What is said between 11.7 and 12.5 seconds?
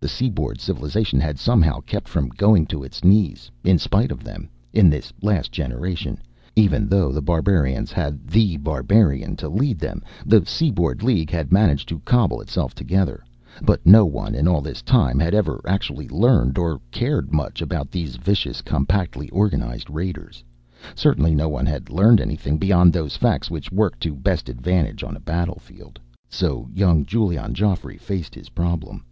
to cobble